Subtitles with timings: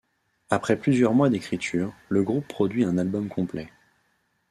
[0.49, 3.69] Après plusieurs mois d'écriture, le groupe produit un album complet.